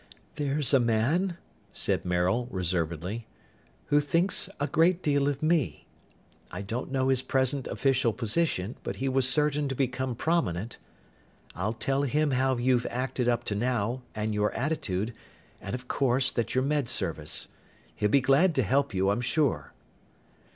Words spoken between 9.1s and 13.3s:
certain to become prominent. I'll tell him how you've acted